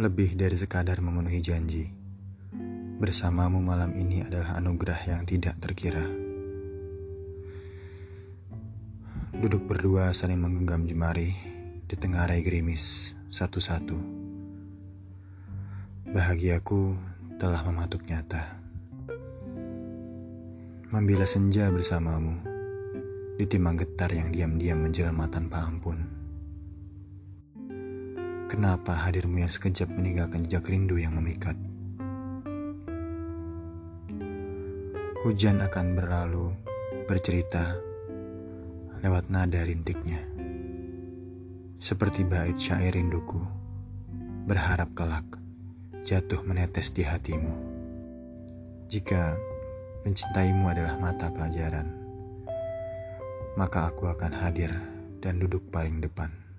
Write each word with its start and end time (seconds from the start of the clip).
Lebih 0.00 0.32
dari 0.32 0.56
sekadar 0.56 0.96
memenuhi 1.04 1.44
janji, 1.44 1.84
bersamamu 2.96 3.60
malam 3.60 3.92
ini 3.92 4.24
adalah 4.24 4.56
anugerah 4.56 4.96
yang 5.04 5.28
tidak 5.28 5.60
terkira. 5.60 6.00
Duduk 9.36 9.68
berdua 9.68 10.16
saling 10.16 10.40
menggenggam 10.40 10.88
jemari 10.88 11.36
di 11.84 11.92
tengah 12.00 12.24
rai 12.24 12.40
gerimis 12.40 13.12
satu-satu. 13.28 14.00
Bahagiaku 16.16 16.96
telah 17.36 17.60
mematuk 17.68 18.00
nyata. 18.08 18.56
Membila 20.96 21.28
senja 21.28 21.68
bersamamu, 21.68 22.40
ditimang 23.36 23.76
getar 23.76 24.16
yang 24.16 24.32
diam-diam 24.32 24.80
menjelma 24.80 25.28
tanpa 25.28 25.60
ampun. 25.68 26.09
Kenapa 28.50 29.06
hadirmu 29.06 29.46
yang 29.46 29.46
sekejap 29.46 29.94
meninggalkan 29.94 30.42
jejak 30.42 30.74
rindu 30.74 30.98
yang 30.98 31.14
memikat? 31.14 31.54
Hujan 35.22 35.62
akan 35.62 35.94
berlalu, 35.94 36.50
bercerita 37.06 37.78
lewat 39.06 39.30
nada 39.30 39.62
rintiknya. 39.62 40.18
Seperti 41.78 42.26
bait 42.26 42.58
syair 42.58 42.98
rinduku, 42.98 43.38
berharap 44.50 44.98
kelak 44.98 45.30
jatuh 46.02 46.42
menetes 46.42 46.90
di 46.90 47.06
hatimu. 47.06 47.54
Jika 48.90 49.38
mencintaimu 50.02 50.66
adalah 50.66 50.98
mata 50.98 51.30
pelajaran, 51.30 51.86
maka 53.54 53.94
aku 53.94 54.10
akan 54.10 54.34
hadir 54.34 54.74
dan 55.22 55.38
duduk 55.38 55.70
paling 55.70 56.02
depan. 56.02 56.49